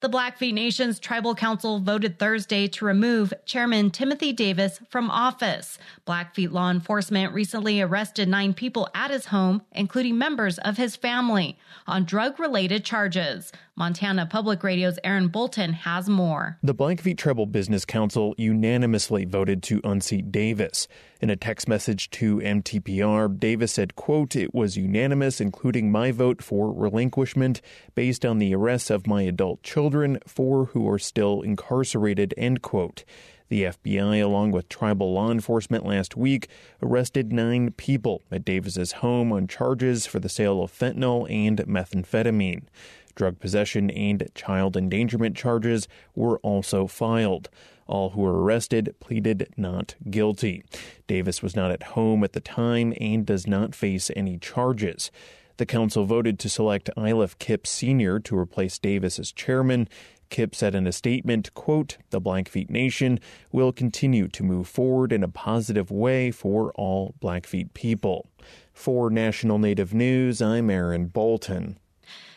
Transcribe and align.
The 0.00 0.08
Blackfeet 0.08 0.54
Nation's 0.54 1.00
Tribal 1.00 1.34
Council 1.34 1.80
voted 1.80 2.20
Thursday 2.20 2.68
to 2.68 2.84
remove 2.84 3.34
Chairman 3.46 3.90
Timothy 3.90 4.32
Davis 4.32 4.78
from 4.88 5.10
office. 5.10 5.76
Blackfeet 6.04 6.52
law 6.52 6.70
enforcement 6.70 7.34
recently 7.34 7.82
arrested 7.82 8.28
nine 8.28 8.54
people 8.54 8.88
at 8.94 9.10
his 9.10 9.26
home, 9.26 9.62
including 9.72 10.16
members 10.16 10.58
of 10.58 10.76
his 10.76 10.94
family, 10.94 11.58
on 11.88 12.04
drug 12.04 12.38
related 12.38 12.84
charges. 12.84 13.50
Montana 13.78 14.26
Public 14.26 14.64
Radio's 14.64 14.98
Aaron 15.04 15.28
Bolton 15.28 15.72
has 15.72 16.08
more. 16.08 16.58
The 16.64 16.74
Blackfeet 16.74 17.16
Tribal 17.16 17.46
Business 17.46 17.84
Council 17.84 18.34
unanimously 18.36 19.24
voted 19.24 19.62
to 19.64 19.80
unseat 19.84 20.32
Davis. 20.32 20.88
In 21.20 21.30
a 21.30 21.36
text 21.36 21.68
message 21.68 22.10
to 22.10 22.38
MTPR, 22.38 23.38
Davis 23.38 23.72
said, 23.72 23.94
quote, 23.94 24.34
It 24.34 24.52
was 24.52 24.76
unanimous, 24.76 25.40
including 25.40 25.92
my 25.92 26.10
vote 26.10 26.42
for 26.42 26.72
relinquishment 26.72 27.60
based 27.94 28.24
on 28.24 28.38
the 28.38 28.54
arrests 28.54 28.90
of 28.90 29.06
my 29.06 29.22
adult 29.22 29.62
children, 29.68 30.18
four 30.26 30.64
who 30.66 30.88
are 30.88 30.98
still 30.98 31.42
incarcerated, 31.42 32.32
end 32.38 32.62
quote. 32.62 33.04
The 33.50 33.64
FBI, 33.64 34.24
along 34.24 34.52
with 34.52 34.70
tribal 34.70 35.12
law 35.12 35.30
enforcement 35.30 35.84
last 35.84 36.16
week, 36.16 36.48
arrested 36.82 37.34
nine 37.34 37.72
people 37.72 38.22
at 38.32 38.46
Davis's 38.46 38.92
home 38.92 39.30
on 39.30 39.46
charges 39.46 40.06
for 40.06 40.20
the 40.20 40.28
sale 40.30 40.62
of 40.62 40.72
fentanyl 40.72 41.30
and 41.30 41.58
methamphetamine. 41.58 42.62
Drug 43.14 43.38
possession 43.40 43.90
and 43.90 44.26
child 44.34 44.74
endangerment 44.74 45.36
charges 45.36 45.86
were 46.14 46.38
also 46.38 46.86
filed. 46.86 47.50
All 47.86 48.10
who 48.10 48.22
were 48.22 48.42
arrested 48.42 48.94
pleaded 49.00 49.52
not 49.58 49.96
guilty. 50.08 50.64
Davis 51.06 51.42
was 51.42 51.54
not 51.54 51.70
at 51.70 51.82
home 51.94 52.24
at 52.24 52.32
the 52.32 52.40
time 52.40 52.94
and 52.98 53.26
does 53.26 53.46
not 53.46 53.74
face 53.74 54.10
any 54.16 54.38
charges. 54.38 55.10
The 55.58 55.66
council 55.66 56.04
voted 56.04 56.38
to 56.38 56.48
select 56.48 56.88
Iliff 56.96 57.36
Kipp 57.40 57.66
Sr. 57.66 58.20
to 58.20 58.38
replace 58.38 58.78
Davis 58.78 59.18
as 59.18 59.32
chairman. 59.32 59.88
Kipp 60.30 60.54
said 60.54 60.72
in 60.74 60.86
a 60.86 60.92
statement, 60.92 61.52
quote, 61.54 61.96
the 62.10 62.20
Blackfeet 62.20 62.70
Nation 62.70 63.18
will 63.50 63.72
continue 63.72 64.28
to 64.28 64.44
move 64.44 64.68
forward 64.68 65.12
in 65.12 65.24
a 65.24 65.28
positive 65.28 65.90
way 65.90 66.30
for 66.30 66.72
all 66.76 67.14
Blackfeet 67.20 67.74
people. 67.74 68.28
For 68.72 69.10
National 69.10 69.58
Native 69.58 69.92
News, 69.92 70.40
I'm 70.40 70.70
Aaron 70.70 71.06
Bolton. 71.06 71.80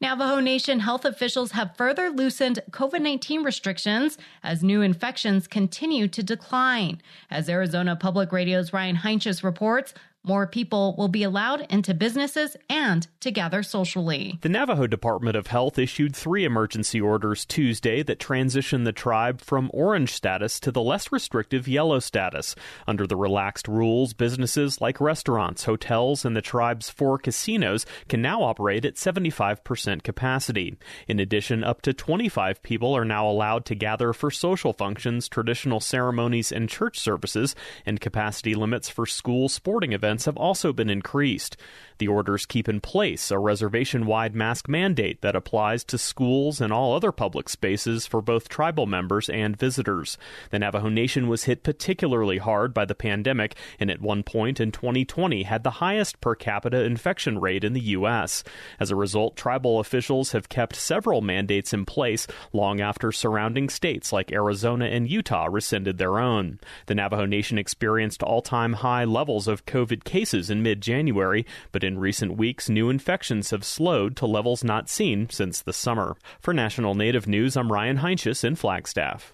Navajo 0.00 0.40
Nation 0.40 0.80
health 0.80 1.04
officials 1.04 1.52
have 1.52 1.76
further 1.76 2.10
loosened 2.10 2.60
COVID 2.70 3.02
19 3.02 3.44
restrictions 3.44 4.18
as 4.42 4.64
new 4.64 4.80
infections 4.80 5.46
continue 5.46 6.08
to 6.08 6.22
decline. 6.22 7.00
As 7.30 7.48
Arizona 7.48 7.94
Public 7.94 8.32
Radio's 8.32 8.72
Ryan 8.72 8.96
Heinsius 8.96 9.44
reports, 9.44 9.94
more 10.24 10.46
people 10.46 10.94
will 10.96 11.08
be 11.08 11.24
allowed 11.24 11.66
into 11.68 11.94
businesses 11.94 12.56
and 12.70 13.08
to 13.20 13.32
gather 13.32 13.62
socially. 13.62 14.38
The 14.42 14.48
Navajo 14.48 14.86
Department 14.86 15.36
of 15.36 15.48
Health 15.48 15.78
issued 15.78 16.14
three 16.14 16.44
emergency 16.44 17.00
orders 17.00 17.44
Tuesday 17.44 18.04
that 18.04 18.20
transition 18.20 18.84
the 18.84 18.92
tribe 18.92 19.40
from 19.40 19.70
orange 19.74 20.12
status 20.12 20.60
to 20.60 20.70
the 20.70 20.80
less 20.80 21.10
restrictive 21.10 21.66
yellow 21.66 21.98
status. 21.98 22.54
Under 22.86 23.04
the 23.04 23.16
relaxed 23.16 23.66
rules, 23.66 24.12
businesses 24.12 24.80
like 24.80 25.00
restaurants, 25.00 25.64
hotels, 25.64 26.24
and 26.24 26.36
the 26.36 26.42
tribe's 26.42 26.88
four 26.88 27.18
casinos 27.18 27.84
can 28.08 28.22
now 28.22 28.42
operate 28.42 28.84
at 28.84 28.94
75% 28.94 30.04
capacity. 30.04 30.76
In 31.08 31.18
addition, 31.18 31.64
up 31.64 31.82
to 31.82 31.92
25 31.92 32.62
people 32.62 32.96
are 32.96 33.04
now 33.04 33.28
allowed 33.28 33.64
to 33.66 33.74
gather 33.74 34.12
for 34.12 34.30
social 34.30 34.72
functions, 34.72 35.28
traditional 35.28 35.80
ceremonies, 35.80 36.52
and 36.52 36.68
church 36.68 37.00
services, 37.00 37.56
and 37.84 38.00
capacity 38.00 38.54
limits 38.54 38.88
for 38.88 39.04
school 39.04 39.48
sporting 39.48 39.92
events 39.92 40.11
events 40.12 40.26
have 40.26 40.36
also 40.36 40.74
been 40.74 40.90
increased. 40.90 41.56
The 41.96 42.08
orders 42.08 42.46
keep 42.46 42.68
in 42.68 42.80
place 42.80 43.30
a 43.30 43.38
reservation 43.38 44.06
wide 44.06 44.34
mask 44.34 44.68
mandate 44.68 45.20
that 45.20 45.36
applies 45.36 45.84
to 45.84 45.96
schools 45.96 46.60
and 46.60 46.72
all 46.72 46.94
other 46.94 47.12
public 47.12 47.48
spaces 47.48 48.06
for 48.06 48.20
both 48.20 48.48
tribal 48.48 48.86
members 48.86 49.28
and 49.28 49.56
visitors. 49.56 50.18
The 50.50 50.58
Navajo 50.58 50.88
Nation 50.88 51.28
was 51.28 51.44
hit 51.44 51.62
particularly 51.62 52.38
hard 52.38 52.74
by 52.74 52.84
the 52.84 52.96
pandemic 52.96 53.54
and 53.78 53.88
at 53.88 54.00
one 54.00 54.24
point 54.24 54.58
in 54.58 54.72
2020 54.72 55.44
had 55.44 55.62
the 55.62 55.78
highest 55.78 56.20
per 56.20 56.34
capita 56.34 56.82
infection 56.82 57.38
rate 57.38 57.62
in 57.62 57.72
the 57.72 57.92
U.S. 57.96 58.42
As 58.80 58.90
a 58.90 58.96
result, 58.96 59.36
tribal 59.36 59.78
officials 59.78 60.32
have 60.32 60.48
kept 60.48 60.74
several 60.74 61.20
mandates 61.20 61.72
in 61.72 61.84
place 61.84 62.26
long 62.52 62.80
after 62.80 63.12
surrounding 63.12 63.68
states 63.68 64.12
like 64.12 64.32
Arizona 64.32 64.86
and 64.86 65.08
Utah 65.08 65.46
rescinded 65.48 65.98
their 65.98 66.18
own. 66.18 66.58
The 66.86 66.96
Navajo 66.96 67.26
Nation 67.26 67.58
experienced 67.58 68.24
all 68.24 68.42
time 68.42 68.72
high 68.74 69.04
levels 69.04 69.46
of 69.46 69.66
COVID 69.66 70.01
cases 70.04 70.50
in 70.50 70.62
mid 70.62 70.80
January, 70.80 71.46
but 71.70 71.84
in 71.84 71.98
recent 71.98 72.36
weeks, 72.36 72.68
new 72.68 72.90
infections 72.90 73.50
have 73.50 73.64
slowed 73.64 74.16
to 74.16 74.26
levels 74.26 74.62
not 74.64 74.88
seen 74.88 75.28
since 75.30 75.60
the 75.60 75.72
summer. 75.72 76.16
For 76.40 76.52
National 76.52 76.94
Native 76.94 77.26
News, 77.26 77.56
I'm 77.56 77.72
Ryan 77.72 77.98
Heinsius 77.98 78.44
in 78.44 78.56
Flagstaff. 78.56 79.32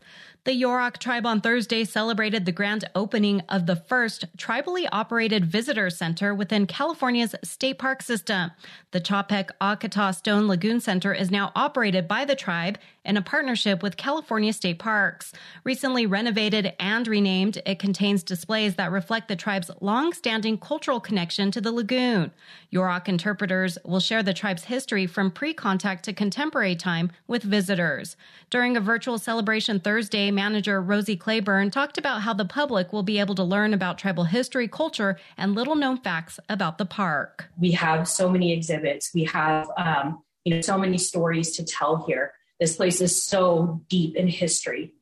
The 0.48 0.62
Yurok 0.62 0.96
tribe 0.96 1.26
on 1.26 1.42
Thursday 1.42 1.84
celebrated 1.84 2.46
the 2.46 2.52
grand 2.52 2.86
opening 2.94 3.42
of 3.50 3.66
the 3.66 3.76
first 3.76 4.34
tribally 4.38 4.88
operated 4.90 5.44
visitor 5.44 5.90
center 5.90 6.34
within 6.34 6.66
California's 6.66 7.34
state 7.44 7.78
park 7.78 8.00
system. 8.00 8.52
The 8.92 9.00
Chapek 9.02 9.50
Akata 9.60 10.14
Stone 10.14 10.48
Lagoon 10.48 10.80
Center 10.80 11.12
is 11.12 11.30
now 11.30 11.52
operated 11.54 12.08
by 12.08 12.24
the 12.24 12.34
tribe 12.34 12.78
in 13.04 13.18
a 13.18 13.22
partnership 13.22 13.82
with 13.82 13.98
California 13.98 14.52
State 14.54 14.78
Parks. 14.78 15.34
Recently 15.64 16.06
renovated 16.06 16.72
and 16.80 17.06
renamed, 17.06 17.60
it 17.66 17.78
contains 17.78 18.22
displays 18.22 18.76
that 18.76 18.90
reflect 18.90 19.28
the 19.28 19.36
tribe's 19.36 19.70
long-standing 19.82 20.58
cultural 20.58 21.00
connection 21.00 21.50
to 21.50 21.60
the 21.60 21.72
lagoon. 21.72 22.30
Yurok 22.72 23.08
interpreters 23.08 23.76
will 23.84 24.00
share 24.00 24.22
the 24.22 24.34
tribe's 24.34 24.64
history 24.64 25.06
from 25.06 25.30
pre-contact 25.30 26.04
to 26.04 26.12
contemporary 26.14 26.76
time 26.76 27.10
with 27.26 27.42
visitors. 27.42 28.16
During 28.50 28.76
a 28.76 28.80
virtual 28.80 29.18
celebration 29.18 29.80
Thursday, 29.80 30.30
manager 30.38 30.80
Rosie 30.80 31.16
Claiborne 31.16 31.68
talked 31.68 31.98
about 31.98 32.22
how 32.22 32.32
the 32.32 32.44
public 32.44 32.92
will 32.92 33.02
be 33.02 33.18
able 33.18 33.34
to 33.34 33.42
learn 33.42 33.74
about 33.74 33.98
tribal 33.98 34.22
history, 34.22 34.68
culture, 34.68 35.18
and 35.36 35.52
little 35.52 35.74
known 35.74 35.96
facts 35.96 36.38
about 36.48 36.78
the 36.78 36.86
park. 36.86 37.46
We 37.58 37.72
have 37.72 38.06
so 38.06 38.30
many 38.30 38.52
exhibits. 38.52 39.10
We 39.12 39.24
have, 39.24 39.68
um, 39.76 40.22
you 40.44 40.54
know, 40.54 40.60
so 40.60 40.78
many 40.78 40.96
stories 40.96 41.56
to 41.56 41.64
tell 41.64 42.04
here. 42.06 42.34
This 42.60 42.76
place 42.76 43.00
is 43.00 43.20
so 43.20 43.82
deep 43.88 44.14
in 44.14 44.28
history. 44.28 44.94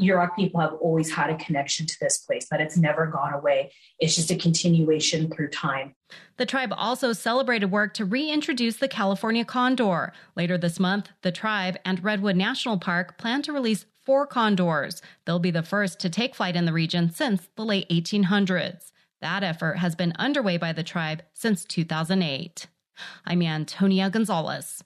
Yurok 0.00 0.34
people 0.34 0.60
have 0.60 0.74
always 0.80 1.12
had 1.12 1.30
a 1.30 1.36
connection 1.36 1.86
to 1.86 1.96
this 2.00 2.18
place, 2.18 2.48
that 2.50 2.60
it's 2.60 2.76
never 2.76 3.06
gone 3.06 3.34
away. 3.34 3.70
It's 4.00 4.16
just 4.16 4.30
a 4.30 4.36
continuation 4.36 5.30
through 5.30 5.50
time. 5.50 5.94
The 6.38 6.46
tribe 6.46 6.72
also 6.74 7.12
celebrated 7.12 7.70
work 7.70 7.94
to 7.94 8.04
reintroduce 8.04 8.76
the 8.76 8.88
California 8.88 9.44
condor. 9.44 10.12
Later 10.34 10.56
this 10.58 10.80
month, 10.80 11.10
the 11.22 11.30
tribe 11.30 11.76
and 11.84 12.02
Redwood 12.02 12.36
National 12.36 12.78
Park 12.78 13.18
plan 13.18 13.42
to 13.42 13.52
release 13.52 13.84
four 14.04 14.26
condors. 14.26 15.02
They'll 15.24 15.38
be 15.38 15.50
the 15.50 15.62
first 15.62 16.00
to 16.00 16.10
take 16.10 16.34
flight 16.34 16.56
in 16.56 16.64
the 16.64 16.72
region 16.72 17.10
since 17.10 17.48
the 17.56 17.64
late 17.64 17.88
1800s. 17.88 18.90
That 19.20 19.42
effort 19.42 19.78
has 19.78 19.94
been 19.94 20.14
underway 20.18 20.56
by 20.56 20.72
the 20.72 20.82
tribe 20.82 21.22
since 21.34 21.64
2008. 21.64 22.66
I'm 23.26 23.42
Antonia 23.42 24.10
Gonzalez. 24.10 24.82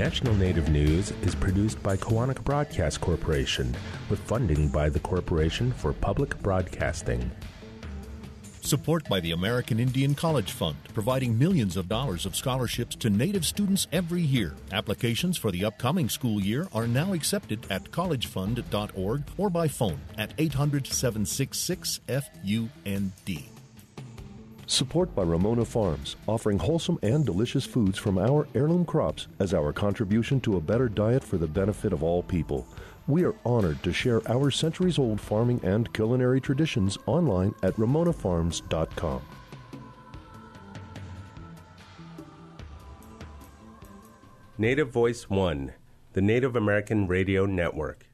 National 0.00 0.34
Native 0.36 0.70
News 0.70 1.12
is 1.20 1.34
produced 1.34 1.82
by 1.82 1.94
Koahnic 1.94 2.42
Broadcast 2.42 3.02
Corporation 3.02 3.76
with 4.08 4.18
funding 4.20 4.68
by 4.68 4.88
the 4.88 4.98
Corporation 4.98 5.72
for 5.72 5.92
Public 5.92 6.40
Broadcasting. 6.40 7.30
Support 8.62 9.06
by 9.10 9.20
the 9.20 9.32
American 9.32 9.78
Indian 9.78 10.14
College 10.14 10.52
Fund, 10.52 10.78
providing 10.94 11.38
millions 11.38 11.76
of 11.76 11.86
dollars 11.86 12.24
of 12.24 12.34
scholarships 12.34 12.96
to 12.96 13.10
Native 13.10 13.44
students 13.44 13.88
every 13.92 14.22
year. 14.22 14.54
Applications 14.72 15.36
for 15.36 15.50
the 15.50 15.66
upcoming 15.66 16.08
school 16.08 16.40
year 16.40 16.66
are 16.72 16.86
now 16.86 17.12
accepted 17.12 17.66
at 17.70 17.90
collegefund.org 17.90 19.22
or 19.36 19.50
by 19.50 19.68
phone 19.68 20.00
at 20.16 20.32
800 20.38 20.86
766 20.86 22.00
FUND. 22.08 23.59
Support 24.70 25.16
by 25.16 25.24
Ramona 25.24 25.64
Farms, 25.64 26.14
offering 26.28 26.56
wholesome 26.56 26.96
and 27.02 27.26
delicious 27.26 27.64
foods 27.66 27.98
from 27.98 28.18
our 28.18 28.46
heirloom 28.54 28.84
crops 28.84 29.26
as 29.40 29.52
our 29.52 29.72
contribution 29.72 30.40
to 30.42 30.58
a 30.58 30.60
better 30.60 30.88
diet 30.88 31.24
for 31.24 31.38
the 31.38 31.48
benefit 31.48 31.92
of 31.92 32.04
all 32.04 32.22
people. 32.22 32.68
We 33.08 33.24
are 33.24 33.34
honored 33.44 33.82
to 33.82 33.92
share 33.92 34.22
our 34.30 34.52
centuries 34.52 34.96
old 34.96 35.20
farming 35.20 35.60
and 35.64 35.92
culinary 35.92 36.40
traditions 36.40 36.96
online 37.06 37.52
at 37.64 37.74
ramonafarms.com. 37.74 39.22
Native 44.56 44.90
Voice 44.90 45.28
One, 45.28 45.72
the 46.12 46.22
Native 46.22 46.54
American 46.54 47.08
Radio 47.08 47.44
Network. 47.44 48.09